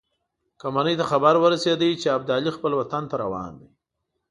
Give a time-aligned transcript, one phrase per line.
[0.61, 3.69] کمپنۍ ته خبر ورسېد چې ابدالي خپل وطن ته روان دی.